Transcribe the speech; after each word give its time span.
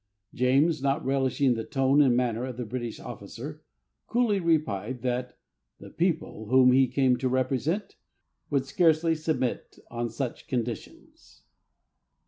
James, 0.33 0.81
not 0.81 1.05
relishing 1.05 1.53
the 1.53 1.63
tone 1.63 2.01
and 2.01 2.17
manner 2.17 2.43
of 2.45 2.57
the 2.57 2.65
British 2.65 2.99
officer, 2.99 3.61
coolly 4.07 4.39
replied 4.39 5.03
that 5.03 5.37
"the 5.79 5.91
people 5.91 6.47
whom 6.47 6.71
he 6.71 6.87
came 6.87 7.17
to 7.17 7.29
represent 7.29 7.97
would 8.49 8.65
scarcely 8.65 9.13
submit 9.13 9.77
on 9.91 10.09
such 10.09 10.47
conditions." 10.47 11.43